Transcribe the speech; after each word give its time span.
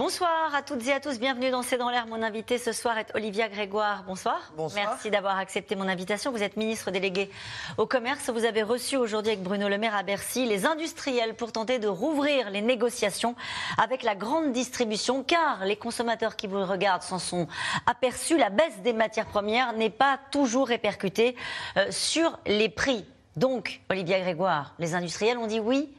Bonsoir 0.00 0.54
à 0.54 0.62
toutes 0.62 0.86
et 0.88 0.94
à 0.94 0.98
tous, 0.98 1.18
bienvenue 1.18 1.50
dans 1.50 1.60
C'est 1.60 1.76
dans 1.76 1.90
l'air. 1.90 2.06
Mon 2.06 2.22
invité 2.22 2.56
ce 2.56 2.72
soir 2.72 2.96
est 2.96 3.14
Olivia 3.14 3.50
Grégoire. 3.50 4.02
Bonsoir. 4.06 4.50
Bonsoir. 4.56 4.86
Merci 4.88 5.10
d'avoir 5.10 5.36
accepté 5.36 5.76
mon 5.76 5.86
invitation. 5.86 6.32
Vous 6.32 6.42
êtes 6.42 6.56
ministre 6.56 6.90
délégué 6.90 7.28
au 7.76 7.84
commerce. 7.84 8.30
Vous 8.30 8.46
avez 8.46 8.62
reçu 8.62 8.96
aujourd'hui 8.96 9.32
avec 9.32 9.42
Bruno 9.42 9.68
Le 9.68 9.76
Maire 9.76 9.94
à 9.94 10.02
Bercy 10.02 10.46
les 10.46 10.64
industriels 10.64 11.34
pour 11.34 11.52
tenter 11.52 11.78
de 11.78 11.86
rouvrir 11.86 12.48
les 12.48 12.62
négociations 12.62 13.34
avec 13.76 14.02
la 14.02 14.14
grande 14.14 14.52
distribution 14.52 15.22
car 15.22 15.66
les 15.66 15.76
consommateurs 15.76 16.34
qui 16.34 16.46
vous 16.46 16.64
regardent 16.64 17.02
s'en 17.02 17.18
sont 17.18 17.46
aperçus. 17.84 18.38
La 18.38 18.48
baisse 18.48 18.78
des 18.82 18.94
matières 18.94 19.26
premières 19.26 19.74
n'est 19.74 19.90
pas 19.90 20.18
toujours 20.30 20.68
répercutée 20.68 21.36
euh, 21.76 21.88
sur 21.90 22.38
les 22.46 22.70
prix. 22.70 23.04
Donc, 23.36 23.82
Olivia 23.90 24.18
Grégoire, 24.18 24.72
les 24.78 24.94
industriels 24.94 25.36
ont 25.36 25.46
dit 25.46 25.60
oui 25.60 25.90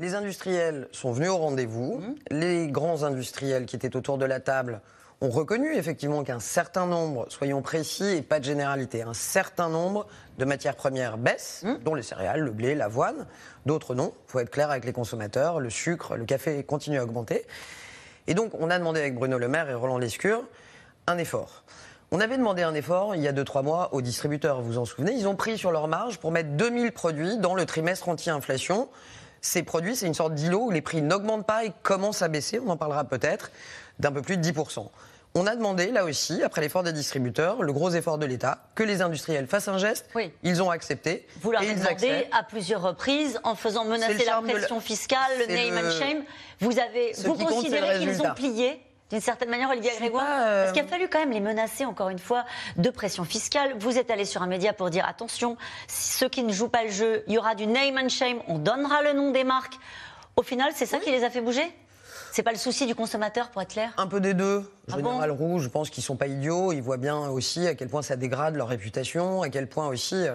les 0.00 0.14
industriels 0.14 0.88
sont 0.92 1.12
venus 1.12 1.28
au 1.30 1.36
rendez-vous. 1.36 1.98
Mhm. 1.98 2.14
Les 2.30 2.68
grands 2.68 3.02
industriels 3.04 3.66
qui 3.66 3.76
étaient 3.76 3.94
autour 3.96 4.18
de 4.18 4.24
la 4.24 4.40
table 4.40 4.80
ont 5.20 5.28
reconnu 5.28 5.76
effectivement 5.76 6.24
qu'un 6.24 6.40
certain 6.40 6.86
nombre, 6.86 7.26
soyons 7.28 7.60
précis 7.60 8.16
et 8.16 8.22
pas 8.22 8.40
de 8.40 8.44
généralité, 8.46 9.02
un 9.02 9.12
certain 9.12 9.68
nombre 9.68 10.06
de 10.38 10.46
matières 10.46 10.76
premières 10.76 11.18
baissent, 11.18 11.62
Mhm. 11.64 11.78
dont 11.84 11.94
les 11.94 12.02
céréales, 12.02 12.40
le 12.40 12.50
blé, 12.50 12.74
l'avoine. 12.74 13.26
D'autres 13.66 13.94
non. 13.94 14.14
Il 14.28 14.30
faut 14.32 14.40
être 14.40 14.48
clair 14.50 14.70
avec 14.70 14.86
les 14.86 14.94
consommateurs. 14.94 15.60
Le 15.60 15.68
sucre, 15.68 16.16
le 16.16 16.24
café 16.24 16.64
continuent 16.64 17.00
à 17.00 17.04
augmenter. 17.04 17.46
Et 18.26 18.32
donc, 18.32 18.52
on 18.58 18.70
a 18.70 18.78
demandé 18.78 19.00
avec 19.00 19.14
Bruno 19.14 19.36
Le 19.36 19.48
Maire 19.48 19.68
et 19.68 19.74
Roland 19.74 19.98
Lescure 19.98 20.42
un 21.06 21.18
effort. 21.18 21.64
On 22.12 22.20
avait 22.20 22.38
demandé 22.38 22.62
un 22.62 22.74
effort 22.74 23.14
il 23.14 23.20
y 23.20 23.28
a 23.28 23.32
2-3 23.32 23.62
mois 23.62 23.92
aux 23.92 24.00
distributeurs, 24.00 24.62
vous 24.62 24.72
vous 24.72 24.78
en 24.78 24.84
souvenez. 24.86 25.12
Ils 25.12 25.28
ont 25.28 25.36
pris 25.36 25.58
sur 25.58 25.70
leur 25.72 25.86
marge 25.88 26.18
pour 26.18 26.32
mettre 26.32 26.50
2000 26.50 26.92
produits 26.92 27.36
dans 27.38 27.54
le 27.54 27.66
trimestre 27.66 28.08
anti-inflation. 28.08 28.88
Ces 29.40 29.62
produits, 29.62 29.96
c'est 29.96 30.06
une 30.06 30.14
sorte 30.14 30.34
d'îlot 30.34 30.64
où 30.66 30.70
les 30.70 30.82
prix 30.82 31.02
n'augmentent 31.02 31.46
pas 31.46 31.64
et 31.64 31.72
commencent 31.82 32.22
à 32.22 32.28
baisser, 32.28 32.60
on 32.64 32.68
en 32.70 32.76
parlera 32.76 33.04
peut-être, 33.04 33.50
d'un 33.98 34.12
peu 34.12 34.22
plus 34.22 34.36
de 34.36 34.42
10%. 34.42 34.88
On 35.34 35.46
a 35.46 35.54
demandé, 35.54 35.92
là 35.92 36.04
aussi, 36.04 36.42
après 36.42 36.60
l'effort 36.60 36.82
des 36.82 36.92
distributeurs, 36.92 37.62
le 37.62 37.72
gros 37.72 37.90
effort 37.90 38.18
de 38.18 38.26
l'État, 38.26 38.64
que 38.74 38.82
les 38.82 39.00
industriels 39.00 39.46
fassent 39.46 39.68
un 39.68 39.78
geste. 39.78 40.06
Oui. 40.16 40.32
Ils 40.42 40.60
ont 40.60 40.70
accepté. 40.70 41.26
Vous 41.40 41.52
leur 41.52 41.60
avez 41.62 41.74
demandé 41.74 41.90
acceptent. 41.92 42.34
à 42.34 42.42
plusieurs 42.42 42.82
reprises, 42.82 43.38
en 43.44 43.54
faisant 43.54 43.84
menacer 43.84 44.24
la 44.24 44.40
de 44.40 44.50
pression 44.50 44.80
fiscale, 44.80 45.20
le 45.38 45.46
name 45.46 45.74
le- 45.84 45.88
and 45.88 45.90
shame. 45.92 46.24
Vous, 46.58 46.78
avez, 46.80 47.14
Ce 47.14 47.28
vous 47.28 47.34
considérez 47.34 48.00
qu'ils 48.00 48.20
ont 48.22 48.34
plié 48.34 48.80
d'une 49.10 49.20
certaine 49.20 49.50
manière, 49.50 49.70
suis 49.70 49.80
Grégoire 49.80 50.24
pas, 50.24 50.46
euh, 50.46 50.62
Parce 50.62 50.72
qu'il 50.72 50.82
a 50.82 50.86
fallu 50.86 51.08
quand 51.08 51.18
même 51.18 51.32
les 51.32 51.40
menacer, 51.40 51.84
encore 51.84 52.08
une 52.08 52.18
fois, 52.18 52.44
de 52.76 52.90
pression 52.90 53.24
fiscale? 53.24 53.74
Vous 53.78 53.98
êtes 53.98 54.10
allé 54.10 54.24
sur 54.24 54.42
un 54.42 54.46
média 54.46 54.72
pour 54.72 54.90
dire 54.90 55.06
attention, 55.06 55.56
ceux 55.88 56.28
qui 56.28 56.42
ne 56.42 56.52
jouent 56.52 56.68
pas 56.68 56.84
le 56.84 56.90
jeu, 56.90 57.24
il 57.26 57.34
y 57.34 57.38
aura 57.38 57.54
du 57.54 57.66
name 57.66 57.98
and 57.98 58.08
shame, 58.08 58.38
on 58.46 58.58
donnera 58.58 59.02
le 59.02 59.12
nom 59.12 59.32
des 59.32 59.44
marques. 59.44 59.74
Au 60.36 60.42
final, 60.42 60.72
c'est 60.74 60.86
ça 60.86 60.98
qui 60.98 61.10
les 61.10 61.24
a 61.24 61.30
fait 61.30 61.40
bouger? 61.40 61.70
C'est 62.32 62.44
pas 62.44 62.52
le 62.52 62.58
souci 62.58 62.86
du 62.86 62.94
consommateur, 62.94 63.50
pour 63.50 63.60
être 63.60 63.72
clair? 63.72 63.92
Un 63.96 64.06
peu 64.06 64.20
des 64.20 64.34
deux. 64.34 64.70
Ah 64.88 64.96
Général 64.96 65.32
Rouge, 65.32 65.64
je 65.64 65.68
pense 65.68 65.90
qu'ils 65.90 66.04
sont 66.04 66.14
pas 66.14 66.28
idiots. 66.28 66.72
Ils 66.72 66.80
voient 66.80 66.96
bien 66.96 67.28
aussi 67.28 67.66
à 67.66 67.74
quel 67.74 67.88
point 67.88 68.02
ça 68.02 68.14
dégrade 68.14 68.54
leur 68.54 68.68
réputation, 68.68 69.42
à 69.42 69.48
quel 69.48 69.68
point 69.68 69.88
aussi 69.88 70.28
euh, 70.28 70.34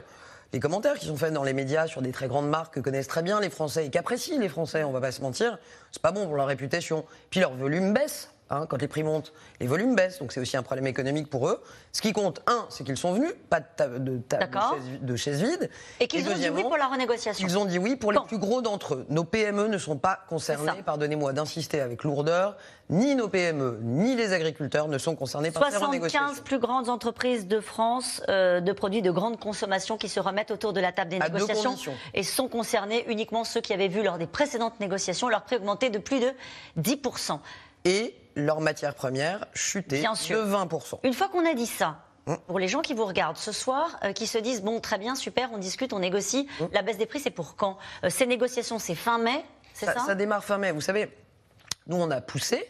les 0.52 0.59
commentaires 0.59 0.96
qui 0.96 1.06
sont 1.06 1.16
faits 1.16 1.34
dans 1.34 1.44
les 1.44 1.53
médias 1.53 1.88
sur 1.88 2.02
des 2.02 2.12
très 2.12 2.28
grandes 2.28 2.50
marques 2.50 2.76
que 2.76 2.80
connaissent 2.81 3.08
très 3.08 3.23
bien 3.23 3.40
les 3.40 3.50
Français 3.50 3.86
et 3.86 3.90
qu'apprécient 3.90 4.40
les 4.40 4.50
Français, 4.50 4.84
on 4.84 4.92
va 4.92 5.00
pas 5.00 5.14
se 5.14 5.22
mentir, 5.22 5.58
c'est 5.92 6.02
pas 6.02 6.12
bon 6.12 6.26
pour 6.26 6.36
leur 6.36 6.48
réputation. 6.48 7.06
Puis 7.30 7.40
leur 7.40 7.53
volume 7.53 7.94
baisse. 7.94 8.30
Hein, 8.50 8.66
quand 8.70 8.82
les 8.82 8.88
prix 8.88 9.04
montent, 9.04 9.34
les 9.60 9.68
volumes 9.68 9.96
baissent, 9.96 10.20
donc 10.20 10.32
c'est 10.32 10.40
aussi 10.40 10.58
un 10.58 10.64
problème 10.64 10.88
économique 10.88 11.30
pour 11.30 11.48
eux. 11.50 11.62
Ce 11.92 12.02
qui 12.02 12.14
compte, 12.14 12.42
un, 12.48 12.66
c'est 12.70 12.84
qu'ils 12.84 12.98
sont 12.98 13.14
venus, 13.14 13.34
pas 13.50 13.59
de, 13.59 13.66
ta- 13.75 13.88
de, 13.88 14.18
ta- 14.18 14.38
de 14.38 14.42
D'accord. 14.42 14.75
chaises, 14.75 15.00
de 15.02 15.16
chaises 15.16 15.42
vides. 15.42 15.69
Et 16.00 16.08
qu'ils 16.08 16.28
ont 16.30 16.34
dit 16.34 16.50
oui 16.50 16.62
pour 16.64 16.78
la 16.78 16.88
renégociation. 16.88 17.47
ils 17.47 17.58
ont 17.58 17.66
dit 17.66 17.80
oui 17.80 17.96
pour 17.96 18.12
les 18.12 18.19
plus 18.28 18.38
gros 18.38 18.62
d'entre 18.62 18.96
eux. 18.96 19.06
Nos 19.09 19.24
PME 19.24 19.68
ne 19.68 19.78
sont 19.78 19.97
pas 19.97 20.19
concernés, 20.30 20.84
pardonnez-moi 20.86 21.34
d'insister 21.34 21.81
avec 21.81 22.03
lourdeur, 22.03 22.58
ni 22.90 23.16
nos 23.16 23.28
PME, 23.28 23.80
ni 23.81 24.16
les 24.16 24.31
agriculteurs 24.34 24.88
ne 24.88 24.98
sont 25.00 25.16
concernés 25.16 25.50
par 25.50 25.64
ces 25.66 25.72
75 25.72 25.88
renégociations. 25.90 26.44
plus 26.44 26.59
grandes 26.59 26.88
entreprises 26.90 27.48
de 27.48 27.59
France 27.59 28.22
euh, 28.30 28.59
de 28.62 28.72
produits 28.74 29.02
de 29.02 29.09
grande 29.09 29.40
consommation 29.40 29.98
qui 29.98 30.08
se 30.08 30.19
remettent 30.19 30.52
autour 30.52 30.72
de 30.72 30.80
la 30.81 30.92
table 30.92 31.09
des 31.09 31.19
À 31.19 31.30
négociations 31.30 31.75
et 32.14 32.22
sont 32.22 32.48
concernés 32.48 33.03
uniquement 33.08 33.44
ceux 33.44 33.62
qui 33.62 33.74
avaient 33.74 33.88
vu 33.88 34.03
lors 34.03 34.19
des 34.19 34.28
précédentes 34.28 34.80
négociations 34.80 35.30
leur 35.30 35.42
prix 35.44 35.56
augmenter 35.56 35.90
de 35.90 35.98
plus 35.98 36.19
de 36.19 36.31
10%. 36.80 37.40
Et 37.86 38.14
leurs 38.35 38.62
matières 38.62 38.96
premières 38.96 39.46
chutaient 39.53 40.00
Bien 40.00 40.16
sûr. 40.16 40.44
de 40.46 40.50
20%. 40.51 41.00
Une 41.03 41.13
fois 41.13 41.28
qu'on 41.29 41.46
a 41.50 41.53
dit 41.53 41.68
ça, 41.68 41.97
Hum. 42.28 42.40
pour 42.47 42.57
les 42.57 42.68
gens 42.68 42.81
qui 42.81 42.96
vous 42.96 43.06
regardent 43.06 43.38
ce 43.38 43.51
soir, 43.51 44.00
euh, 44.03 44.12
qui 44.12 44.25
se 44.25 44.40
disent 44.40 44.63
bon 44.63 44.79
très 44.79 44.97
bien, 44.97 45.13
super, 45.13 45.50
on 45.53 45.59
discute, 45.59 45.94
on 45.94 46.00
négocie, 46.00 46.47
Hum. 46.59 46.69
la 46.74 46.81
baisse 46.81 46.97
des 46.97 47.06
prix 47.06 47.19
c'est 47.19 47.29
pour 47.29 47.56
quand? 47.56 47.78
Euh, 48.03 48.09
Ces 48.09 48.25
négociations 48.25 48.79
c'est 48.79 48.95
fin 48.95 49.19
mai, 49.19 49.44
c'est 49.75 49.85
ça, 49.85 49.94
Ça, 49.94 50.00
ça 50.07 50.16
démarre 50.16 50.44
fin 50.44 50.57
mai. 50.57 50.72
Vous 50.72 50.81
savez, 50.81 51.09
nous, 51.88 51.97
on 51.97 52.09
a 52.09 52.22
poussé 52.22 52.68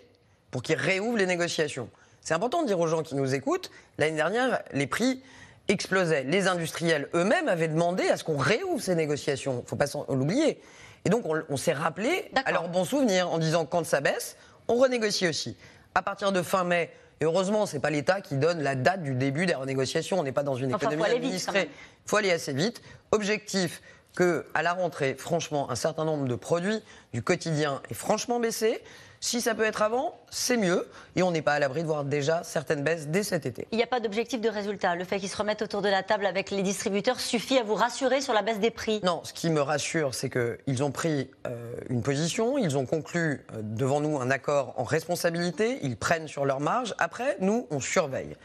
pour 0.51 0.61
qu'ils 0.61 0.75
réouvrent 0.77 1.17
les 1.17 1.25
négociations. 1.25 1.89
C'est 2.21 2.33
important 2.33 2.63
de 2.63 2.67
dire 2.67 2.79
aux 2.79 2.87
gens 2.87 3.01
qui 3.03 3.15
nous 3.15 3.33
écoutent, 3.33 3.71
l'année 3.97 4.15
dernière, 4.17 4.61
les 4.73 4.87
prix 4.87 5.23
explosaient. 5.69 6.23
Les 6.23 6.47
industriels 6.47 7.07
eux-mêmes 7.13 7.47
avaient 7.47 7.67
demandé 7.69 8.07
à 8.09 8.17
ce 8.17 8.23
qu'on 8.25 8.37
réouvre 8.37 8.81
ces 8.81 8.95
négociations. 8.95 9.53
Il 9.59 9.63
ne 9.63 9.67
faut 9.67 9.75
pas 9.77 9.85
l'oublier. 10.09 10.59
Et 11.05 11.09
donc, 11.09 11.25
on, 11.25 11.41
on 11.49 11.55
s'est 11.57 11.73
rappelé 11.73 12.29
à 12.45 12.51
leur 12.51 12.67
bon 12.67 12.83
souvenir 12.83 13.31
en 13.31 13.37
disant 13.37 13.65
quand 13.65 13.85
ça 13.85 14.01
baisse, 14.01 14.35
on 14.67 14.75
renégocie 14.75 15.27
aussi. 15.27 15.55
À 15.93 16.01
partir 16.01 16.31
de 16.31 16.41
fin 16.41 16.63
mai, 16.63 16.91
et 17.21 17.25
heureusement, 17.25 17.65
ce 17.65 17.75
n'est 17.75 17.81
pas 17.81 17.89
l'État 17.89 18.21
qui 18.21 18.35
donne 18.35 18.61
la 18.61 18.75
date 18.75 19.03
du 19.03 19.13
début 19.15 19.45
des 19.45 19.53
renégociations. 19.53 20.19
On 20.19 20.23
n'est 20.23 20.33
pas 20.33 20.43
dans 20.43 20.55
une 20.55 20.73
Enfin, 20.73 20.87
faut 20.87 20.91
économie 20.91 21.09
quand 21.09 21.15
administrée. 21.15 21.69
Il 22.05 22.09
faut 22.09 22.17
aller 22.17 22.31
assez 22.31 22.53
vite. 22.53 22.81
Objectif 23.11 23.81
que 24.15 24.45
à 24.53 24.63
la 24.63 24.73
rentrée, 24.73 25.15
franchement, 25.17 25.69
un 25.71 25.75
certain 25.75 26.05
nombre 26.05 26.27
de 26.27 26.35
produits 26.35 26.81
du 27.13 27.21
quotidien 27.21 27.81
est 27.89 27.93
franchement 27.93 28.39
baissé. 28.39 28.81
Si 29.25 29.41
ça 29.41 29.55
peut 29.55 29.63
être 29.63 29.81
avant, 29.81 30.13
c'est 30.29 30.55
mieux. 30.55 30.87
Et 31.15 31.23
on 31.23 31.31
n'est 31.31 31.41
pas 31.41 31.53
à 31.53 31.59
l'abri 31.59 31.81
de 31.81 31.87
voir 31.87 32.03
déjà 32.03 32.43
certaines 32.43 32.83
baisses 32.83 33.07
dès 33.07 33.23
cet 33.23 33.47
été. 33.47 33.67
Il 33.71 33.77
n'y 33.77 33.83
a 33.83 33.87
pas 33.87 33.99
d'objectif 33.99 34.39
de 34.39 34.49
résultat. 34.49 34.93
Le 34.93 35.03
fait 35.03 35.17
qu'ils 35.17 35.29
se 35.29 35.35
remettent 35.35 35.63
autour 35.63 35.81
de 35.81 35.89
la 35.89 36.03
table 36.03 36.27
avec 36.27 36.51
les 36.51 36.61
distributeurs 36.61 37.19
suffit 37.19 37.57
à 37.57 37.63
vous 37.63 37.73
rassurer 37.73 38.21
sur 38.21 38.33
la 38.33 38.43
baisse 38.43 38.59
des 38.59 38.69
prix. 38.69 39.01
Non, 39.03 39.21
ce 39.23 39.33
qui 39.33 39.49
me 39.49 39.61
rassure, 39.61 40.13
c'est 40.13 40.29
qu'ils 40.29 40.83
ont 40.83 40.91
pris 40.91 41.31
euh, 41.47 41.73
une 41.89 42.03
position, 42.03 42.59
ils 42.59 42.77
ont 42.77 42.85
conclu 42.85 43.43
euh, 43.55 43.61
devant 43.63 43.99
nous 43.99 44.19
un 44.19 44.29
accord 44.29 44.75
en 44.77 44.83
responsabilité, 44.83 45.79
ils 45.81 45.97
prennent 45.97 46.27
sur 46.27 46.45
leur 46.45 46.59
marge. 46.59 46.93
Après, 46.99 47.37
nous, 47.39 47.65
on 47.71 47.79
surveille. 47.79 48.35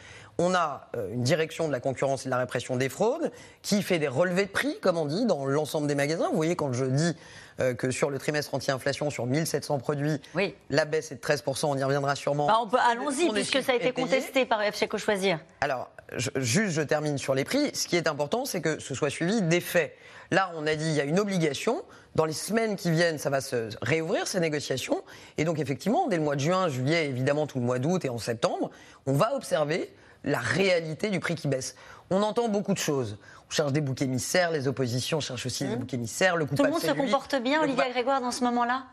On 0.43 0.55
a 0.55 0.89
euh, 0.97 1.12
une 1.12 1.23
direction 1.23 1.67
de 1.69 1.73
la 1.73 1.81
concurrence 1.81 2.23
et 2.23 2.25
de 2.25 2.31
la 2.31 2.39
répression 2.39 2.77
des 2.77 2.89
fraudes 2.89 3.31
qui 3.61 3.83
fait 3.83 3.99
des 3.99 4.09
relevés 4.09 4.47
de 4.47 4.51
prix, 4.51 4.75
comme 4.81 4.97
on 4.97 5.05
dit, 5.05 5.27
dans 5.27 5.45
l'ensemble 5.45 5.87
des 5.87 5.95
magasins. 5.95 6.28
Vous 6.31 6.37
voyez, 6.37 6.56
quand 6.56 6.73
je 6.73 6.87
dis 6.87 7.15
euh, 7.61 7.75
que 7.75 7.91
sur 7.91 8.09
le 8.09 8.19
trimestre 8.19 8.55
anti-inflation, 8.55 9.11
sur 9.11 9.27
1700 9.27 9.78
produits, 9.81 10.19
Oui. 10.34 10.55
la 10.71 10.87
baisse 10.87 11.12
est 11.12 11.17
de 11.17 11.21
13%, 11.21 11.67
on 11.67 11.77
y 11.77 11.84
reviendra 11.84 12.15
sûrement. 12.17 12.47
Bah, 12.73 12.81
allons-y, 12.91 13.31
puisque 13.31 13.62
ça 13.62 13.73
a 13.73 13.75
été 13.75 13.93
contesté 13.93 14.47
par 14.47 14.62
FC 14.62 14.89
Co 14.89 14.97
Choisir. 14.97 15.39
Alors, 15.61 15.91
je- 16.17 16.31
juste, 16.37 16.72
je 16.72 16.81
termine 16.81 17.19
sur 17.19 17.34
les 17.34 17.45
prix. 17.45 17.71
Ce 17.75 17.87
qui 17.87 17.97
est 17.99 18.09
important, 18.09 18.47
c'est 18.47 18.62
que 18.62 18.78
ce 18.81 18.95
soit 18.95 19.11
suivi 19.11 19.43
des 19.43 19.61
faits. 19.61 19.95
Là, 20.31 20.53
on 20.57 20.67
a 20.67 20.75
dit 20.75 20.87
il 20.87 20.95
y 20.95 21.01
a 21.03 21.05
une 21.05 21.21
obligation. 21.21 21.83
Dans 22.15 22.25
les 22.25 22.33
semaines 22.33 22.77
qui 22.77 22.91
viennent, 22.91 23.19
ça 23.19 23.28
va 23.28 23.43
se 23.43 23.69
réouvrir 23.83 24.27
ces 24.27 24.41
négociations. 24.41 25.03
Et 25.37 25.45
donc, 25.45 25.59
effectivement, 25.59 26.09
dès 26.09 26.17
le 26.17 26.22
mois 26.22 26.34
de 26.34 26.41
juin, 26.41 26.69
juillet, 26.71 27.07
évidemment, 27.09 27.47
tout 27.47 27.59
le 27.59 27.65
mois 27.67 27.78
d'août 27.78 28.03
et 28.07 28.09
en 28.09 28.17
septembre, 28.19 28.71
on 29.07 29.12
va 29.12 29.34
observer 29.37 29.93
la 30.25 30.38
réalité 30.38 31.10
du 31.10 31.20
prix 31.20 31.34
qui 31.34 31.48
baisse. 31.48 31.76
On 32.10 32.22
entend 32.22 32.48
beaucoup 32.48 32.72
de 32.72 32.78
choses. 32.78 33.19
On 33.48 33.50
cherche 33.50 33.72
des 33.72 33.81
boucs 33.81 34.03
émissaires, 34.03 34.50
les 34.50 34.69
oppositions 34.69 35.20
cherchent 35.20 35.47
aussi 35.47 35.64
des 35.66 35.76
boucs 35.76 35.94
émissaires. 35.94 36.36
Le 36.36 36.47
Tout 36.47 36.62
le 36.62 36.70
monde 36.70 36.81
se 36.81 36.91
lui. 36.91 37.00
comporte 37.00 37.36
bien, 37.36 37.62
Olivia 37.62 37.88
Grégoire, 37.91 38.20
dans 38.20 38.30
ce 38.30 38.44
moment-là? 38.44 38.84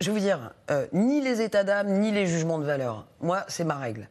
Je 0.00 0.06
vais 0.10 0.12
vous 0.12 0.24
dire, 0.24 0.52
euh, 0.70 0.86
ni 0.92 1.20
les 1.20 1.42
états 1.42 1.64
d'âme, 1.64 2.00
ni 2.00 2.10
les 2.10 2.26
jugements 2.26 2.58
de 2.58 2.64
valeur. 2.64 3.06
Moi, 3.20 3.44
c'est 3.48 3.64
ma 3.64 3.76
règle. 3.76 4.08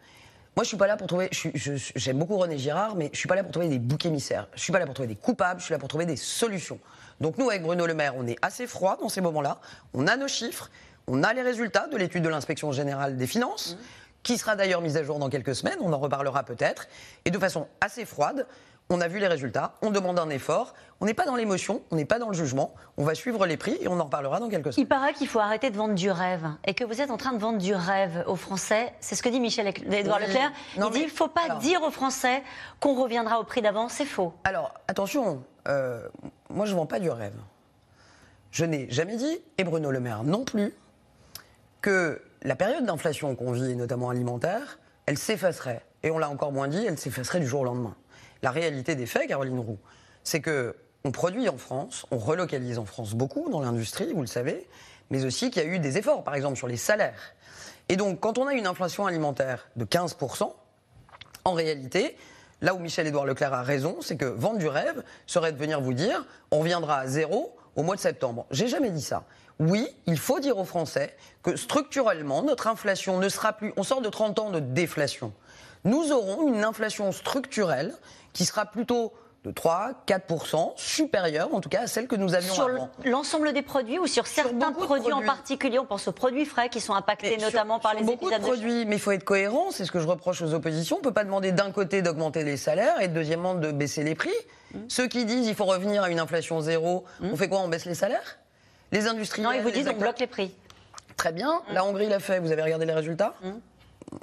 Moi, 0.56 0.64
je 0.64 0.70
suis 0.70 0.78
pas 0.78 0.88
là 0.88 0.98
pour 0.98 1.08
trouver. 1.08 1.30
J'aime 1.32 2.20
beaucoup 2.20 2.38
René 2.38 2.58
Girard, 2.58 2.96
mais 2.96 3.10
je 3.14 3.18
suis 3.18 3.28
pas 3.28 3.36
là 3.36 3.44
pour 3.44 3.52
trouver 3.52 3.68
des 3.68 3.80
boucs 3.80 4.06
émissaires. 4.06 4.48
Je 4.54 4.62
suis 4.62 4.72
pas 4.74 4.80
là 4.80 4.86
pour 4.86 4.94
trouver 4.94 5.08
des 5.08 5.16
coupables. 5.16 5.60
Je 5.60 5.66
suis 5.66 5.74
là 5.74 5.80
pour 5.80 5.90
trouver 5.90 6.06
des 6.06 6.18
solutions. 6.18 6.80
Donc 7.20 7.38
nous, 7.38 7.50
avec 7.50 7.62
Bruno 7.64 7.86
Le 7.86 7.94
Maire, 7.94 8.14
on 8.18 8.28
est 8.28 8.38
assez 8.42 8.68
froid 8.68 8.98
dans 9.02 9.10
ces 9.10 9.22
moments-là. 9.22 9.60
On 9.94 10.08
a 10.08 10.18
nos 10.18 10.28
chiffres, 10.28 10.70
on 11.08 11.24
a 11.24 11.34
les 11.34 11.42
résultats 11.42 11.88
de 11.88 11.98
l'étude 11.98 12.24
de 12.24 12.30
l'inspection 12.30 12.72
générale 12.72 13.16
des 13.16 13.28
finances, 13.28 13.78
qui 14.24 14.38
sera 14.38 14.56
d'ailleurs 14.56 14.82
mise 14.82 14.98
à 14.98 15.04
jour 15.04 15.20
dans 15.20 15.30
quelques 15.30 15.56
semaines. 15.56 15.78
On 15.82 15.94
en 15.94 16.00
reparlera 16.00 16.44
peut-être. 16.44 16.88
Et 17.26 17.32
de 17.32 17.40
façon 17.40 17.68
assez 17.82 18.06
froide, 18.06 18.46
on 18.90 19.00
a 19.00 19.08
vu 19.08 19.20
les 19.20 19.28
résultats. 19.28 19.74
On 19.82 19.90
demande 19.90 20.20
un 20.20 20.30
effort. 20.30 20.74
On 21.00 21.06
n'est 21.06 21.14
pas 21.14 21.26
dans 21.26 21.36
l'émotion, 21.36 21.82
on 21.92 21.96
n'est 21.96 22.06
pas 22.06 22.20
dans 22.20 22.28
le 22.28 22.34
jugement. 22.36 22.74
On 22.98 23.04
va 23.04 23.16
suivre 23.16 23.46
les 23.46 23.56
prix 23.58 23.78
et 23.82 23.88
on 23.88 24.00
en 24.00 24.04
reparlera 24.04 24.40
dans 24.40 24.50
quelques 24.50 24.74
semaines. 24.74 24.86
Il 24.86 24.90
paraît 24.90 25.14
qu'il 25.14 25.28
faut 25.30 25.40
arrêter 25.40 25.70
de 25.72 25.78
vendre 25.78 25.96
du 25.96 26.12
rêve 26.12 26.46
et 26.66 26.74
que 26.74 26.84
vous 26.84 27.02
êtes 27.02 27.10
en 27.10 27.18
train 27.18 27.32
de 27.34 27.40
vendre 27.40 27.58
du 27.58 27.74
rêve 27.74 28.24
aux 28.28 28.36
Français. 28.36 28.94
C'est 29.00 29.16
ce 29.16 29.24
que 29.24 29.30
dit 29.30 29.40
Michel 29.40 29.68
Édouard 29.68 30.20
Oui. 30.22 30.28
Leclerc. 30.28 30.52
Non, 30.78 30.88
Il 30.90 30.94
dit 30.94 31.00
il 31.00 31.06
ne 31.06 31.10
faut 31.10 31.28
pas 31.30 31.46
alors- 31.46 31.58
dire 31.60 31.82
aux 31.84 31.92
Français 31.92 32.44
qu'on 32.82 33.02
reviendra 33.02 33.40
au 33.40 33.44
prix 33.46 33.62
d'avant. 33.62 33.88
C'est 33.90 34.06
faux. 34.06 34.34
Alors, 34.44 34.74
attention, 34.88 35.42
euh, 35.68 36.08
moi 36.50 36.66
je 36.66 36.76
vends 36.76 36.86
pas 36.86 37.00
du 37.00 37.10
rêve. 37.10 37.34
Je 38.52 38.66
n'ai 38.66 38.92
jamais 38.92 39.16
dit, 39.16 39.40
et 39.58 39.64
Bruno 39.64 39.90
Le 39.90 40.02
Maire 40.02 40.24
non 40.26 40.44
plus, 40.44 40.74
que 41.82 42.22
la 42.44 42.56
période 42.56 42.86
d'inflation 42.86 43.36
qu'on 43.36 43.52
vit, 43.52 43.76
notamment 43.76 44.10
alimentaire, 44.10 44.80
elle 45.06 45.18
s'effacerait. 45.18 45.84
Et 46.04 46.12
on 46.12 46.18
l'a 46.18 46.30
encore 46.30 46.52
moins 46.52 46.68
dit, 46.68 46.84
elle 46.86 46.98
s'effacerait 46.98 47.40
du 47.40 47.48
jour 47.48 47.62
au 47.62 47.66
lendemain. 47.66 47.96
La 48.42 48.52
réalité 48.52 48.96
des 48.96 49.06
faits, 49.06 49.28
Caroline 49.28 49.60
Roux, 49.60 49.80
c'est 50.24 50.42
que 50.42 50.76
on 51.04 51.12
produit 51.12 51.50
en 51.50 51.58
France, 51.58 52.06
on 52.12 52.18
relocalise 52.18 52.78
en 52.78 52.86
France 52.86 53.14
beaucoup 53.14 53.50
dans 53.50 53.62
l'industrie, 53.62 54.14
vous 54.14 54.22
le 54.22 54.28
savez, 54.28 54.68
mais 55.10 55.26
aussi 55.26 55.50
qu'il 55.50 55.64
y 55.64 55.66
a 55.66 55.70
eu 55.70 55.80
des 55.80 55.98
efforts, 55.98 56.24
par 56.24 56.36
exemple 56.36 56.58
sur 56.58 56.68
les 56.68 56.78
salaires. 56.78 57.34
Et 57.90 57.96
donc, 57.96 58.20
quand 58.20 58.38
on 58.38 58.48
a 58.48 58.54
une 58.54 58.68
inflation 58.68 59.08
alimentaire 59.08 59.68
de 59.76 59.86
15%, 59.86 60.54
en 61.44 61.54
réalité, 61.54 62.16
là 62.62 62.76
où 62.76 62.80
Michel-Édouard 62.80 63.26
Leclerc 63.26 63.54
a 63.54 63.64
raison, 63.64 63.98
c'est 64.02 64.16
que 64.16 64.26
vendre 64.26 64.60
du 64.60 64.68
rêve 64.68 65.04
serait 65.26 65.52
de 65.52 65.58
venir 65.58 65.82
vous 65.82 65.94
dire 65.94 66.26
on 66.52 66.60
reviendra 66.60 67.00
à 67.00 67.08
zéro 67.08 67.56
au 67.76 67.84
mois 67.84 67.96
de 67.96 68.02
septembre. 68.02 68.46
J'ai 68.52 68.68
jamais 68.68 68.92
dit 68.92 69.02
ça. 69.02 69.24
Oui, 69.62 69.88
il 70.08 70.18
faut 70.18 70.40
dire 70.40 70.58
aux 70.58 70.66
Français 70.66 71.16
que 71.44 71.56
structurellement, 71.56 72.42
notre 72.42 72.66
inflation 72.68 73.20
ne 73.20 73.30
sera 73.30 73.54
plus. 73.54 73.74
On 73.78 73.84
sort 73.84 74.02
de 74.02 74.10
30 74.10 74.40
ans 74.40 74.50
de 74.50 74.60
déflation. 74.60 75.34
Nous 75.84 76.12
aurons 76.12 76.48
une 76.48 76.64
inflation 76.64 77.12
structurelle 77.12 77.94
qui 78.34 78.46
sera 78.46 78.66
plutôt 78.66 79.14
de 79.44 79.52
3-4%, 79.52 80.74
supérieure 80.76 81.54
en 81.54 81.62
tout 81.62 81.70
cas 81.70 81.82
à 81.82 81.88
celle 81.88 82.08
que 82.08 82.16
nous 82.16 82.36
avions 82.36 82.54
sur 82.54 82.66
avant. 82.66 82.92
l'ensemble 83.06 83.54
des 83.54 83.64
produits 83.64 83.98
ou 83.98 84.06
sur 84.06 84.28
certains 84.28 84.72
produits, 84.72 85.12
en 85.12 85.24
particulier 85.24 85.80
On 85.80 85.86
pense 85.86 86.08
aux 86.08 86.12
produits 86.12 86.46
frais 86.46 86.70
qui 86.70 86.80
sont 86.80 86.94
impactés 86.94 87.38
notamment 87.38 87.80
par 87.80 87.96
les 87.96 88.04
beaucoup 88.04 88.30
de 88.30 88.38
produits, 88.38 88.86
mais 88.86 88.98
il 88.98 89.02
faut 89.02 89.12
être 89.12 89.24
cohérent, 89.24 89.72
c'est 89.72 89.86
ce 89.86 89.92
que 89.92 90.00
je 90.00 90.08
reproche 90.08 90.44
aux 90.44 90.54
oppositions. 90.54 90.98
On 90.98 91.00
ne 91.00 91.04
peut 91.04 91.14
pas 91.14 91.24
demander 91.24 91.52
d'un 91.52 91.72
côté 91.72 92.04
d'augmenter 92.04 92.44
les 92.44 92.58
salaires 92.58 93.02
et 93.02 93.08
deuxièmement 93.08 93.56
de 93.56 93.72
baisser 93.72 94.04
les 94.04 94.14
prix. 94.14 94.30
Mmh. 94.74 94.80
Ceux 94.90 95.08
qui 95.08 95.26
disent 95.26 95.48
qu'il 95.48 95.56
faut 95.56 95.66
revenir 95.66 96.04
à 96.04 96.12
une 96.12 96.20
inflation 96.20 96.62
zéro, 96.62 97.06
mmh. 97.20 97.30
on 97.32 97.36
fait 97.36 97.50
quoi 97.50 97.60
On 97.62 97.68
baisse 97.68 97.86
les 97.86 97.96
salaires? 97.96 98.41
Les 98.92 99.08
industriels 99.08 99.48
Non, 99.48 99.54
ils 99.54 99.62
vous 99.62 99.72
disent 99.72 99.88
on 99.88 99.98
bloque 99.98 100.20
les 100.20 100.28
prix. 100.28 100.54
Très 101.18 101.32
bien, 101.32 101.62
mmh. 101.70 101.74
la 101.74 101.86
Hongrie 101.86 102.08
l'a 102.08 102.20
fait, 102.20 102.40
vous 102.40 102.52
avez 102.52 102.64
regardé 102.64 102.86
les 102.86 102.94
résultats 102.94 103.36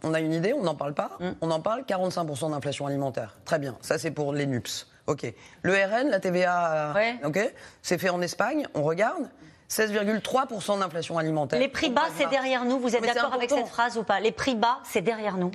on 0.02 0.14
a 0.14 0.20
une 0.20 0.32
idée, 0.32 0.52
on 0.52 0.62
n'en 0.62 0.74
parle 0.74 0.94
pas. 0.94 1.18
On 1.40 1.50
en 1.50 1.60
parle, 1.60 1.82
45% 1.82 2.50
d'inflation 2.50 2.86
alimentaire. 2.86 3.36
Très 3.44 3.58
bien, 3.58 3.76
ça 3.80 3.98
c'est 3.98 4.10
pour 4.10 4.32
les 4.32 4.46
NUPS. 4.46 4.86
Ok. 5.06 5.32
Le 5.62 5.72
RN, 5.72 6.10
la 6.10 6.20
TVA, 6.20 6.94
ok, 7.24 7.38
c'est 7.82 7.98
fait 7.98 8.10
en 8.10 8.20
Espagne. 8.20 8.66
On 8.74 8.82
regarde. 8.82 9.28
16,3% 9.70 10.78
d'inflation 10.78 11.18
alimentaire. 11.18 11.60
Les 11.60 11.68
prix 11.68 11.90
bas, 11.90 12.06
c'est 12.16 12.28
derrière 12.30 12.64
nous. 12.64 12.78
Vous 12.78 12.96
êtes 12.96 13.04
d'accord 13.04 13.34
avec 13.34 13.50
cette 13.50 13.68
phrase 13.68 13.98
ou 13.98 14.02
pas? 14.02 14.18
Les 14.18 14.32
prix 14.32 14.54
bas, 14.54 14.78
c'est 14.82 15.02
derrière 15.02 15.36
nous. 15.36 15.50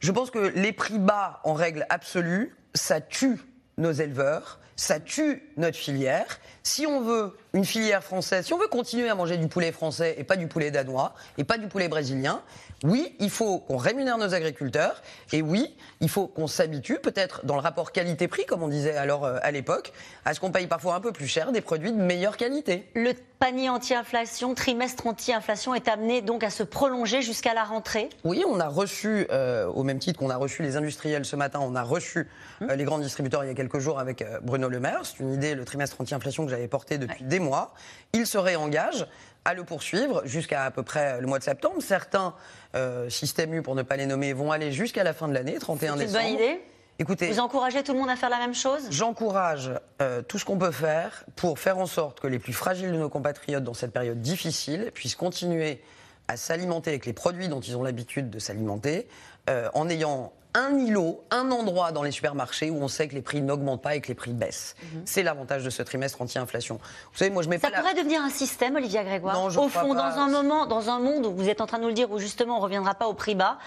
Je 0.00 0.10
pense 0.12 0.30
que 0.30 0.38
les 0.38 0.72
prix 0.72 0.98
bas, 0.98 1.40
en 1.44 1.52
règle 1.52 1.84
absolue, 1.90 2.56
ça 2.72 3.02
tue 3.02 3.38
nos 3.76 3.92
éleveurs, 3.92 4.60
ça 4.78 5.00
tue 5.00 5.42
notre 5.56 5.76
filière. 5.76 6.38
Si 6.62 6.86
on 6.86 7.00
veut 7.00 7.36
une 7.52 7.64
filière 7.64 8.04
française, 8.04 8.46
si 8.46 8.52
on 8.52 8.58
veut 8.58 8.68
continuer 8.68 9.08
à 9.08 9.14
manger 9.16 9.36
du 9.36 9.48
poulet 9.48 9.72
français 9.72 10.14
et 10.18 10.24
pas 10.24 10.36
du 10.36 10.46
poulet 10.46 10.70
danois 10.70 11.14
et 11.36 11.44
pas 11.44 11.58
du 11.58 11.66
poulet 11.66 11.88
brésilien, 11.88 12.42
oui, 12.84 13.16
il 13.18 13.30
faut 13.30 13.58
qu'on 13.58 13.76
rémunère 13.76 14.18
nos 14.18 14.34
agriculteurs 14.34 15.02
et 15.32 15.42
oui, 15.42 15.74
il 16.00 16.08
faut 16.08 16.28
qu'on 16.28 16.46
s'habitue, 16.46 17.00
peut-être 17.02 17.44
dans 17.44 17.56
le 17.56 17.60
rapport 17.60 17.90
qualité-prix, 17.90 18.46
comme 18.46 18.62
on 18.62 18.68
disait 18.68 18.96
alors 18.96 19.24
euh, 19.24 19.38
à 19.42 19.50
l'époque, 19.50 19.92
à 20.24 20.32
ce 20.32 20.38
qu'on 20.38 20.52
paye 20.52 20.68
parfois 20.68 20.94
un 20.94 21.00
peu 21.00 21.10
plus 21.10 21.26
cher 21.26 21.50
des 21.50 21.60
produits 21.60 21.90
de 21.90 22.00
meilleure 22.00 22.36
qualité. 22.36 22.88
Le 22.94 23.14
panier 23.40 23.68
anti-inflation, 23.68 24.54
trimestre 24.54 25.08
anti-inflation 25.08 25.74
est 25.74 25.88
amené 25.88 26.22
donc 26.22 26.44
à 26.44 26.50
se 26.50 26.62
prolonger 26.62 27.22
jusqu'à 27.22 27.54
la 27.54 27.64
rentrée 27.64 28.10
Oui, 28.22 28.44
on 28.46 28.60
a 28.60 28.68
reçu, 28.68 29.26
euh, 29.32 29.66
au 29.66 29.82
même 29.82 29.98
titre 29.98 30.20
qu'on 30.20 30.30
a 30.30 30.36
reçu 30.36 30.62
les 30.62 30.76
industriels 30.76 31.24
ce 31.24 31.34
matin, 31.34 31.58
on 31.62 31.74
a 31.74 31.82
reçu 31.82 32.28
euh, 32.62 32.76
les 32.76 32.84
grands 32.84 32.98
distributeurs 32.98 33.42
il 33.42 33.48
y 33.48 33.50
a 33.50 33.54
quelques 33.54 33.78
jours 33.80 33.98
avec 33.98 34.24
Bruno 34.42 34.67
Le 34.68 34.80
Maire. 34.80 35.00
C'est 35.04 35.20
une 35.20 35.32
idée, 35.32 35.54
le 35.54 35.64
trimestre 35.64 36.00
anti-inflation 36.00 36.44
que 36.44 36.50
j'avais 36.50 36.68
porté 36.68 36.98
depuis 36.98 37.24
des 37.24 37.38
mois. 37.38 37.74
Il 38.12 38.26
se 38.26 38.38
réengage 38.38 39.06
à 39.44 39.54
le 39.54 39.64
poursuivre 39.64 40.22
jusqu'à 40.24 40.64
à 40.64 40.70
peu 40.70 40.82
près 40.82 41.20
le 41.20 41.26
mois 41.26 41.38
de 41.38 41.44
septembre. 41.44 41.76
Certains 41.80 42.34
euh, 42.74 43.08
systèmes 43.08 43.54
U, 43.54 43.62
pour 43.62 43.74
ne 43.74 43.82
pas 43.82 43.96
les 43.96 44.06
nommer, 44.06 44.32
vont 44.32 44.52
aller 44.52 44.72
jusqu'à 44.72 45.04
la 45.04 45.12
fin 45.12 45.28
de 45.28 45.34
l'année, 45.34 45.58
31 45.58 45.96
décembre. 45.96 46.18
C'est 46.20 46.30
une 46.30 46.36
bonne 46.36 46.44
idée 46.44 46.60
Écoutez, 47.00 47.30
vous 47.30 47.38
encouragez 47.38 47.84
tout 47.84 47.92
le 47.92 48.00
monde 48.00 48.10
à 48.10 48.16
faire 48.16 48.28
la 48.28 48.38
même 48.38 48.56
chose? 48.56 48.88
J'encourage 48.90 49.70
euh, 50.02 50.20
tout 50.20 50.36
ce 50.36 50.44
qu'on 50.44 50.58
peut 50.58 50.72
faire 50.72 51.24
pour 51.36 51.60
faire 51.60 51.78
en 51.78 51.86
sorte 51.86 52.18
que 52.18 52.26
les 52.26 52.40
plus 52.40 52.52
fragiles 52.52 52.90
de 52.90 52.96
nos 52.96 53.08
compatriotes 53.08 53.62
dans 53.62 53.74
cette 53.74 53.92
période 53.92 54.20
difficile 54.20 54.90
puissent 54.92 55.14
continuer 55.14 55.80
à 56.26 56.36
s'alimenter 56.36 56.90
avec 56.90 57.06
les 57.06 57.12
produits 57.12 57.46
dont 57.46 57.60
ils 57.60 57.76
ont 57.76 57.84
l'habitude 57.84 58.30
de 58.30 58.40
s'alimenter, 58.40 59.06
euh, 59.48 59.68
en 59.74 59.88
ayant 59.88 60.32
un 60.58 60.76
îlot, 60.76 61.22
un 61.30 61.50
endroit 61.50 61.92
dans 61.92 62.02
les 62.02 62.10
supermarchés 62.10 62.70
où 62.70 62.82
on 62.82 62.88
sait 62.88 63.06
que 63.08 63.14
les 63.14 63.22
prix 63.22 63.40
n'augmentent 63.40 63.82
pas 63.82 63.94
et 63.94 64.00
que 64.00 64.08
les 64.08 64.14
prix 64.14 64.32
baissent. 64.32 64.74
Mhm. 64.82 65.02
C'est 65.04 65.22
l'avantage 65.22 65.64
de 65.64 65.70
ce 65.70 65.82
trimestre 65.82 66.20
anti-inflation. 66.20 66.80
Vous 67.12 67.18
savez, 67.18 67.30
moi 67.30 67.42
je 67.42 67.48
mets 67.48 67.58
Ça 67.58 67.70
pourrait 67.70 67.94
devenir 67.94 68.20
un 68.22 68.30
système, 68.30 68.76
Olivia 68.76 69.04
Grégoire. 69.04 69.34
Non, 69.34 69.50
je 69.50 69.58
Au 69.58 69.68
fond, 69.68 69.94
dans 69.94 70.18
un 70.18 70.28
moment, 70.28 70.66
dans 70.66 70.90
un 70.90 70.98
monde 70.98 71.26
où 71.26 71.32
vous 71.32 71.48
êtes 71.48 71.60
en 71.60 71.66
train 71.66 71.78
de 71.78 71.82
nous 71.82 71.88
le 71.88 71.94
dire, 71.94 72.10
où 72.10 72.18
justement 72.18 72.56
on 72.56 72.58
ne 72.58 72.64
reviendra 72.64 72.94
pas 72.94 73.06
au 73.06 73.14
prix 73.14 73.34
bas, 73.34 73.58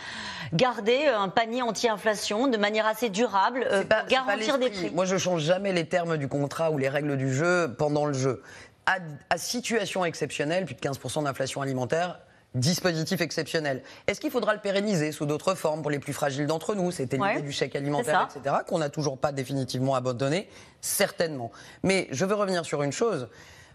garder 0.54 1.08
euh, 1.08 1.18
un 1.18 1.30
panier 1.30 1.62
anti-inflation 1.62 2.48
de 2.48 2.58
manière 2.58 2.86
assez 2.86 3.10
durable, 3.10 3.66
euh, 3.72 3.84
pour 3.84 4.08
garantir 4.08 4.58
des 4.58 4.70
prix. 4.70 4.92
Moi 4.92 5.06
je 5.06 5.18
change 5.18 5.42
jamais 5.42 5.72
les 5.72 5.86
termes 5.86 6.18
du 6.18 6.28
contrat 6.28 6.72
ou 6.72 6.78
les 6.78 6.90
règles 6.90 7.18
du 7.18 7.34
jeu 7.34 7.74
pendant 7.78 8.06
le 8.06 8.14
jeu. 8.14 8.44
À, 8.86 8.98
à 9.30 9.38
situation 9.38 10.04
exceptionnelle, 10.04 10.66
plus 10.66 10.76
de 10.76 10.82
15% 10.82 11.24
d'inflation 11.24 11.62
alimentaire, 11.62 12.20
dispositif 12.56 13.22
exceptionnel. 13.22 13.82
Est-ce 14.08 14.20
qu'il 14.20 14.32
faudra 14.32 14.54
le 14.54 14.60
pérenniser 14.60 15.12
sous 15.12 15.26
d'autres 15.26 15.56
formes 15.56 15.82
pour 15.82 15.92
les 15.92 16.00
plus 16.00 16.14
fragiles 16.14 16.48
d'entre 16.48 16.76
nous? 16.76 16.92
C'était 16.92 17.18
l'idée 17.18 17.42
du 17.42 17.52
chèque 17.52 17.76
alimentaire, 17.76 18.28
etc., 18.30 18.58
qu'on 18.68 18.80
n'a 18.80 18.90
toujours 18.90 19.18
pas 19.18 19.32
définitivement 19.32 19.96
abandonné, 19.96 20.50
certainement. 20.82 21.52
Mais 21.84 22.08
je 22.12 22.26
veux 22.26 22.36
revenir 22.36 22.66
sur 22.66 22.84
une 22.84 22.92
chose. 22.92 23.30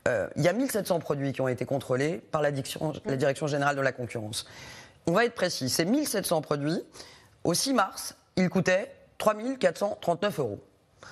Euh, 0.06 0.28
il 0.37 0.43
y 0.43 0.49
a 0.49 0.52
1700 0.52 1.00
produits 1.00 1.32
qui 1.32 1.40
ont 1.40 1.49
été 1.49 1.64
contrôlés 1.64 2.19
par 2.31 2.43
la, 2.43 2.50
la 2.50 3.17
Direction 3.17 3.46
générale 3.46 3.76
de 3.76 3.81
la 3.81 3.93
concurrence. 3.93 4.46
On 5.06 5.12
va 5.12 5.25
être 5.25 5.34
précis, 5.34 5.69
ces 5.69 5.84
1700 5.84 6.43
produits, 6.43 6.82
au 7.44 7.55
6 7.55 7.75
mars, 7.75 8.17
ils 8.37 8.50
coûtaient 8.50 8.93
3439 9.19 10.38
euros. 10.38 10.61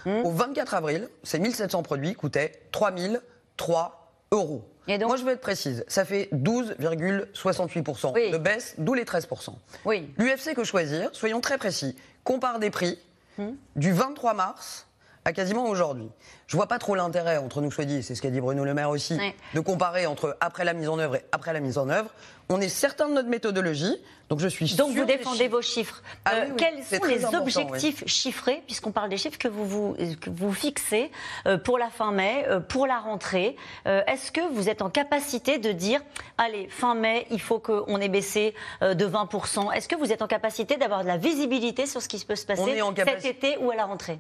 Hmm. 0.05 0.25
Au 0.25 0.31
24 0.31 0.75
avril, 0.75 1.09
ces 1.23 1.39
1700 1.39 1.83
produits 1.83 2.15
coûtaient 2.15 2.53
3003 2.73 4.04
euros. 4.35 4.63
Moi, 4.87 5.17
je 5.17 5.25
veux 5.25 5.33
être 5.33 5.41
précise. 5.41 5.85
Ça 5.89 6.05
fait 6.05 6.29
12,68% 6.33 8.33
de 8.33 8.39
baisse, 8.39 8.75
d'où 8.79 8.95
les 8.95 9.05
13%. 9.05 9.55
Oui. 9.85 10.11
L'UFC 10.19 10.55
que 10.55 10.65
choisir, 10.65 11.11
soyons 11.13 11.41
très 11.41 11.59
précis, 11.59 11.97
compare 12.23 12.59
des 12.59 12.71
prix 12.71 12.99
hmm. 13.39 13.53
du 13.77 13.93
23 13.93 14.35
mars 14.35 14.87
à 15.25 15.33
quasiment 15.33 15.67
aujourd'hui. 15.67 16.09
Je 16.47 16.57
vois 16.57 16.67
pas 16.67 16.79
trop 16.79 16.95
l'intérêt 16.95 17.39
entre 17.39 17.61
nous 17.63 17.71
soit 17.71 17.87
dit, 17.87 18.03
c'est 18.03 18.15
ce 18.15 18.21
qu'a 18.21 18.31
dit 18.31 18.41
Bruno 18.41 18.65
Le 18.65 18.75
Maire 18.75 18.91
aussi, 18.91 19.19
de 19.55 19.61
comparer 19.61 20.07
entre 20.07 20.37
après 20.41 20.65
la 20.65 20.75
mise 20.75 20.89
en 20.89 20.99
œuvre 20.99 21.17
et 21.17 21.25
après 21.33 21.53
la 21.53 21.61
mise 21.61 21.79
en 21.79 21.89
œuvre. 21.89 22.11
On 22.51 22.61
est 22.61 22.69
certain 22.69 23.09
de 23.09 23.15
notre 23.15 23.31
méthodologie, 23.31 23.97
donc 24.29 24.41
je 24.41 24.49
suis 24.49 24.75
Donc 24.75 24.95
vous 24.95 25.07
défendez 25.07 25.49
vos 25.49 25.63
chiffres. 25.63 26.03
Ah 26.27 26.35
euh, 26.35 26.51
quels 26.59 26.85
sont 26.85 27.07
les 27.07 27.25
objectifs 27.25 28.05
chiffrés, 28.07 28.63
puisqu'on 28.67 28.93
parle 28.93 29.09
des 29.09 29.17
chiffres 29.17 29.39
que 29.39 29.49
vous, 29.49 29.65
vous, 29.65 29.97
que 30.21 30.29
vous 30.29 30.53
fixez 30.53 31.11
euh, 31.47 31.57
pour 31.57 31.79
la 31.79 31.89
fin 31.89 32.13
mai, 32.13 32.45
euh, 32.49 32.61
pour 32.61 32.87
la 32.87 32.99
rentrée 32.99 33.57
Est-ce 33.87 34.31
que 34.31 34.43
vous 34.53 34.69
êtes 34.69 34.83
en 34.83 34.91
capacité 34.91 35.59
de 35.59 35.73
dire, 35.73 36.03
allez, 36.37 36.69
fin 36.69 36.95
mai, 36.95 37.27
il 37.31 37.41
faut 37.41 37.59
qu'on 37.59 37.99
ait 37.99 38.09
baissé 38.09 38.55
de 38.83 39.07
20% 39.07 39.73
Est-ce 39.73 39.89
que 39.89 39.97
vous 39.97 40.13
êtes 40.13 40.21
en 40.21 40.27
capacité 40.27 40.77
d'avoir 40.77 41.03
de 41.03 41.09
la 41.09 41.17
visibilité 41.17 41.87
sur 41.87 42.03
ce 42.03 42.09
qui 42.09 42.23
peut 42.25 42.37
se 42.37 42.45
passer 42.45 42.79
cet 42.95 43.25
été 43.25 43.57
ou 43.59 43.71
à 43.71 43.77
la 43.77 43.87
rentrée? 43.87 44.19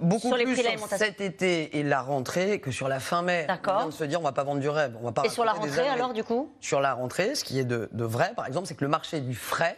Beaucoup 0.00 0.30
plus 0.30 0.56
sur 0.56 0.88
cet 0.96 1.20
été 1.20 1.78
et 1.78 1.82
la 1.82 2.02
rentrée 2.02 2.60
que 2.60 2.70
sur 2.70 2.88
la 2.88 3.00
fin 3.00 3.22
mai. 3.22 3.44
D'accord. 3.46 3.84
On 3.86 3.90
se 3.90 4.04
dire 4.04 4.20
on 4.20 4.24
va 4.24 4.32
pas 4.32 4.44
vendre 4.44 4.60
du 4.60 4.68
rêve. 4.68 4.96
On 5.00 5.04
va 5.04 5.12
pas 5.12 5.22
et 5.24 5.28
sur 5.28 5.44
la 5.44 5.52
rentrée 5.52 5.88
alors 5.88 6.12
du 6.12 6.24
coup? 6.24 6.52
Sur 6.60 6.80
la 6.80 6.94
rentrée, 6.94 7.34
ce 7.34 7.44
qui 7.44 7.58
est 7.58 7.64
de, 7.64 7.88
de 7.92 8.04
vrai 8.04 8.32
par 8.34 8.46
exemple, 8.46 8.66
c'est 8.66 8.74
que 8.74 8.84
le 8.84 8.90
marché 8.90 9.20
du 9.20 9.34
frais, 9.34 9.76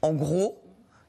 en 0.00 0.12
gros, 0.12 0.62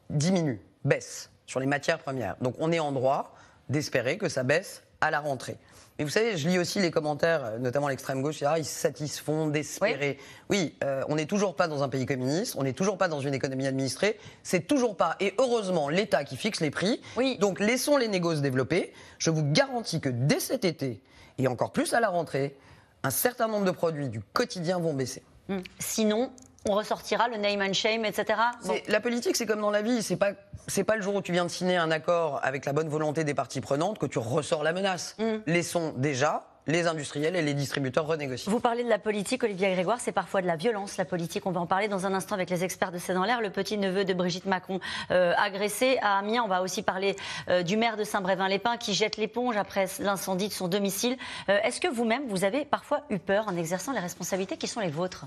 diminue, 0.10 0.62
baisse 0.84 1.30
sur 1.46 1.60
les 1.60 1.66
matières 1.66 2.00
premières. 2.00 2.36
Donc 2.42 2.56
on 2.60 2.72
est 2.72 2.80
en 2.80 2.92
droit 2.92 3.36
d'espérer 3.70 4.18
que 4.18 4.30
ça 4.30 4.44
baisse 4.44 4.84
à 5.02 5.12
la 5.12 5.20
rentrée. 5.20 5.58
Mais 5.98 6.06
vous 6.06 6.10
savez, 6.10 6.38
je 6.38 6.50
lis 6.50 6.58
aussi 6.58 6.80
les 6.80 6.90
commentaires, 6.90 7.46
euh, 7.46 7.58
notamment 7.60 7.88
l'extrême 7.88 8.22
gauche, 8.22 8.42
ils 8.58 8.66
se 8.66 8.80
satisfont 8.80 9.48
d'espérer. 9.48 10.18
Oui, 10.50 10.76
euh, 10.84 11.04
on 11.08 11.16
n'est 11.16 11.28
toujours 11.28 11.56
pas 11.56 11.68
dans 11.68 11.84
un 11.84 11.90
pays 11.90 12.06
communiste, 12.06 12.56
on 12.58 12.64
n'est 12.64 12.74
toujours 12.74 12.98
pas 12.98 13.08
dans 13.08 13.20
une 13.20 13.34
économie 13.34 13.68
administrée, 13.68 14.18
c'est 14.42 14.68
toujours 14.68 14.98
pas, 14.98 15.16
et 15.20 15.36
heureusement, 15.38 15.90
l'État 15.90 16.24
qui 16.24 16.36
fixe 16.36 16.62
les 16.62 16.72
prix. 16.72 17.00
Oui. 17.16 17.38
Donc 17.40 17.60
laissons 17.60 17.98
les 17.98 18.08
négociations 18.08 18.24
se 18.34 18.42
développer. 18.42 18.94
Je 19.20 19.30
vous 19.30 19.44
garantis 19.44 20.00
que 20.00 20.10
dès 20.10 20.40
cet 20.40 20.66
été, 20.66 21.02
et 21.38 21.48
encore 21.48 21.72
plus 21.72 21.94
à 21.94 22.00
la 22.00 22.10
rentrée, 22.10 22.56
un 23.04 23.10
certain 23.10 23.48
nombre 23.48 23.66
de 23.66 23.72
produits 23.72 24.10
du 24.10 24.22
quotidien 24.22 24.80
vont 24.80 24.94
baisser. 24.94 25.24
Hum. 25.50 25.62
Sinon, 25.78 26.32
on 26.67 26.74
ressortira 26.74 27.27
le 27.27 27.38
name 27.38 27.62
and 27.62 27.74
shame, 27.74 28.05
etc. 28.05 28.39
La 28.88 29.00
politique, 29.00 29.36
c'est 29.36 29.46
comme 29.46 29.62
dans 29.62 29.72
la 29.72 29.82
vie. 29.82 30.01
C'est 30.01 30.15
pas, 30.15 30.32
c'est 30.67 30.84
pas 30.84 30.96
le 30.96 31.01
jour 31.01 31.15
où 31.15 31.22
tu 31.22 31.32
viens 31.32 31.46
de 31.46 31.50
signer 31.50 31.77
un 31.77 31.91
accord 31.91 32.39
avec 32.43 32.65
la 32.65 32.74
bonne 32.74 32.89
volonté 32.89 33.24
des 33.24 33.34
parties 33.34 33.62
prenantes 33.62 34.00
que 34.00 34.05
tu 34.05 34.20
ressors 34.20 34.63
la 34.63 34.74
menace. 34.74 35.15
Mm. 35.20 35.38
Laissons 35.48 35.93
déjà 35.98 36.48
les 36.67 36.88
industriels 36.88 37.36
et 37.36 37.41
les 37.41 37.53
distributeurs 37.53 38.05
renégocier. 38.05 38.51
Vous 38.51 38.60
parlez 38.60 38.84
de 38.84 38.89
la 38.89 39.00
politique, 39.00 39.43
Olivier 39.43 39.72
Grégoire, 39.74 40.00
c'est 40.00 40.12
parfois 40.12 40.41
de 40.41 40.48
la 40.48 40.55
violence, 40.55 40.98
la 40.98 41.05
politique. 41.05 41.46
On 41.46 41.51
va 41.51 41.60
en 41.60 41.65
parler 41.65 41.88
dans 41.88 42.05
un 42.05 42.13
instant 42.13 42.36
avec 42.36 42.50
les 42.50 42.63
experts 42.63 42.91
de 42.91 42.98
C'est 42.98 43.13
dans 43.13 43.25
l'air. 43.25 43.41
Le 43.41 43.50
petit-neveu 43.50 44.05
de 44.05 44.13
Brigitte 44.13 44.46
Macron 44.46 44.79
euh, 45.12 45.34
agressé 45.38 45.98
à 46.01 46.20
Amiens. 46.20 46.43
On 46.43 46.48
va 46.48 46.62
aussi 46.62 46.82
parler 46.82 47.15
euh, 47.50 47.63
du 47.63 47.75
maire 47.77 47.98
de 47.98 48.03
Saint-Brévin-les-Pins 48.03 48.77
qui 48.77 48.93
jette 48.93 49.17
l'éponge 49.17 49.58
après 49.58 49.88
l'incendie 50.00 50.48
de 50.48 50.53
son 50.53 50.67
domicile. 50.67 51.17
Euh, 51.50 51.60
est-ce 51.63 51.82
que 51.82 51.88
vous-même, 51.88 52.27
vous 52.27 52.46
avez 52.46 52.65
parfois 52.65 53.01
eu 53.10 53.20
peur 53.20 53.48
en 53.48 53.58
exerçant 53.58 53.91
les 53.91 54.00
responsabilités 54.00 54.58
qui 54.58 54.67
sont 54.67 54.79
les 54.79 54.89
vôtres? 54.89 55.25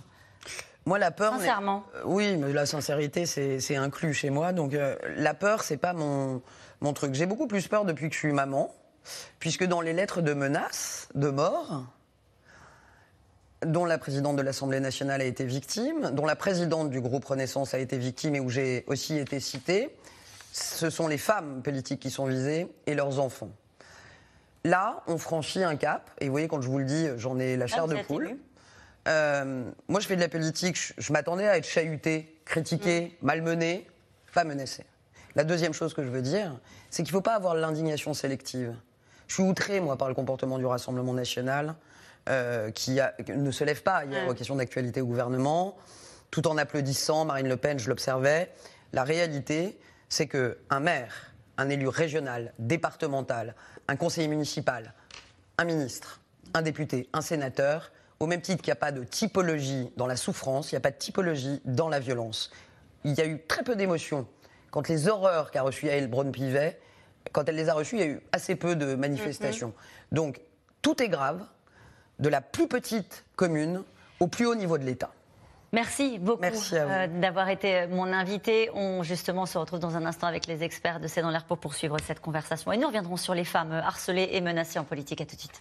Moi, 0.87 0.99
la 0.99 1.11
peur. 1.11 1.35
Sincèrement. 1.35 1.85
Euh, 1.97 2.03
oui, 2.05 2.37
mais 2.37 2.53
la 2.53 2.65
sincérité, 2.65 3.27
c'est 3.27 3.77
inclus 3.77 4.15
chez 4.15 4.31
moi. 4.31 4.53
Donc, 4.53 4.75
euh, 4.75 4.97
la 5.17 5.35
peur, 5.35 5.63
c'est 5.63 5.77
pas 5.77 5.93
mon, 5.93 6.43
mon 6.81 6.93
truc. 6.93 7.15
J'ai 7.15 7.27
beaucoup 7.27 7.49
plus 7.49 7.67
peur 7.67 7.85
depuis 7.85 8.09
que 8.09 8.15
je 8.15 8.21
suis 8.21 8.33
maman, 8.33 8.73
puisque 9.41 9.65
dans 9.65 9.81
les 9.81 9.93
lettres 9.93 10.21
de 10.21 10.33
menaces, 10.33 11.09
de 11.15 11.29
mort, 11.29 11.85
dont 13.65 13.85
la 13.85 13.99
présidente 13.99 14.37
de 14.37 14.43
l'Assemblée 14.43 14.81
nationale 14.81 15.21
a 15.21 15.25
été 15.25 15.45
victime, 15.45 16.11
dont 16.13 16.27
la 16.27 16.37
présidente 16.37 16.91
du 16.91 17.01
groupe 17.01 17.25
Renaissance 17.25 17.75
a 17.75 17.79
été 17.79 17.99
victime 17.99 18.37
et 18.37 18.41
où 18.41 18.49
j'ai 18.49 18.85
aussi 18.87 19.17
été 19.17 19.41
citée, 19.41 19.97
ce 20.53 20.89
sont 20.89 21.09
les 21.09 21.19
femmes 21.19 21.63
politiques 21.63 22.01
qui 22.01 22.11
sont 22.11 22.27
visées 22.27 22.69
et 22.87 22.95
leurs 22.95 23.19
enfants. 23.19 23.51
Là, 24.65 25.03
on 25.07 25.19
franchit 25.19 25.63
un 25.63 25.77
cap, 25.77 26.11
et 26.21 26.27
vous 26.27 26.33
voyez, 26.33 26.49
quand 26.49 26.61
je 26.61 26.69
vous 26.69 26.79
le 26.79 26.85
dis, 26.85 27.09
j'en 27.17 27.39
ai 27.39 27.57
la 27.57 27.67
chair 27.67 27.89
de 27.89 27.97
poule. 28.03 28.37
Euh, 29.07 29.71
moi, 29.89 30.01
je 30.01 30.07
fais 30.07 30.17
de 30.17 30.21
la 30.21 30.29
politique, 30.29 30.77
je, 30.77 30.93
je 30.99 31.13
m'attendais 31.13 31.47
à 31.49 31.57
être 31.59 31.67
chahuté, 31.67 32.41
critiqué, 32.45 33.17
malmené, 33.23 33.87
pas 34.35 34.45
menacé. 34.45 34.85
La 35.37 35.45
deuxième 35.45 35.73
chose 35.73 35.95
que 35.95 36.03
je 36.03 36.09
veux 36.09 36.23
dire, 36.23 36.59
c'est 36.91 37.03
qu'il 37.03 37.13
ne 37.13 37.19
faut 37.19 37.23
pas 37.23 37.35
avoir 37.35 37.55
l'indignation 37.55 38.15
sélective. 38.15 38.75
Je 39.29 39.35
suis 39.35 39.43
outré, 39.43 39.81
moi, 39.81 39.97
par 39.97 40.09
le 40.09 40.15
comportement 40.15 40.59
du 40.59 40.67
Rassemblement 40.67 41.13
national, 41.13 41.75
euh, 42.29 42.71
qui 42.71 42.99
a- 43.01 43.15
ne 43.29 43.51
se 43.51 43.63
lève 43.65 43.83
pas 43.83 44.05
hier 44.05 44.25
Ouais. 44.25 44.31
aux 44.31 44.35
questions 44.35 44.57
d'actualité 44.57 45.01
au 45.01 45.07
gouvernement, 45.07 45.77
tout 46.31 46.47
en 46.49 46.57
applaudissant 46.59 47.25
Marine 47.25 47.49
Le 47.49 47.57
Pen, 47.57 47.79
je 47.79 47.89
l'observais. 47.89 48.51
La 48.93 49.05
réalité, 49.05 49.79
c'est 50.09 50.27
qu'un 50.27 50.81
maire, 50.81 51.33
un 51.59 51.69
élu 51.69 51.87
régional, 51.87 52.53
départemental, 52.59 53.55
un 53.89 53.97
conseiller 53.97 54.29
municipal, 54.29 54.93
un 55.59 55.65
ministre, 55.65 56.21
un 56.55 56.63
député, 56.63 57.09
un 57.13 57.21
sénateur, 57.21 57.93
au 58.21 58.27
même 58.27 58.41
titre 58.41 58.63
qu'il 58.63 58.71
n'y 58.71 58.77
a 58.79 58.81
pas 58.81 58.93
de 58.93 59.05
typologie 59.05 59.91
dans 59.97 60.07
la 60.07 60.17
souffrance, 60.17 60.73
il 60.73 60.75
n'y 60.75 60.79
a 60.79 60.81
pas 60.81 60.91
de 60.91 60.97
typologie 60.97 61.61
dans 61.65 61.89
la 61.89 62.01
violence. 62.01 62.51
Il 63.05 63.15
y 63.15 63.21
a 63.21 63.27
eu 63.27 63.41
très 63.47 63.63
peu 63.63 63.77
d'émotions. 63.77 64.27
Quand 64.71 64.89
les 64.89 65.09
horreurs 65.09 65.51
qu'a 65.51 65.63
reçues 65.63 65.87
Yael 65.87 66.09
Braun-Pivet, 66.09 66.79
quand 67.33 67.49
elle 67.49 67.57
les 67.57 67.69
a 67.69 67.75
reçues, 67.75 67.97
il 67.97 68.01
y 68.01 68.05
a 68.05 68.07
eu 68.07 68.21
assez 68.33 68.57
peu 68.57 68.77
de 68.77 68.95
manifestations. 68.95 69.75
Donc, 70.13 70.41
tout 70.83 71.03
est 71.03 71.09
grave, 71.09 71.45
de 72.19 72.29
la 72.29 72.41
plus 72.41 72.69
petite 72.69 73.25
commune 73.37 73.83
au 74.21 74.27
plus 74.27 74.47
haut 74.47 74.55
niveau 74.55 74.79
de 74.79 74.85
l'État. 74.85 75.13
Merci 75.73 76.19
beaucoup 76.19 76.45
euh, 76.73 77.07
d'avoir 77.07 77.49
été 77.51 77.87
mon 77.89 78.13
invité. 78.13 78.71
On 78.73 79.03
justement 79.03 79.47
se 79.47 79.59
retrouve 79.59 79.81
dans 79.81 79.97
un 79.97 80.07
instant 80.07 80.27
avec 80.27 80.47
les 80.47 80.63
experts 80.63 81.01
de 81.01 81.09
C'est 81.09 81.23
dans 81.23 81.31
l'air 81.31 81.45
pour 81.45 81.59
poursuivre 81.59 81.99
cette 82.01 82.21
conversation. 82.21 82.73
Et 82.73 82.79
nous 82.79 82.87
reviendrons 82.87 83.17
sur 83.17 83.35
les 83.35 83.45
femmes 83.45 83.73
harcelées 83.73 84.29
et 84.33 84.41
menacées 84.41 84.79
en 84.79 84.85
politique. 84.85 85.21
À 85.21 85.27
tout 85.27 85.37
de 85.37 85.41
suite. 85.41 85.61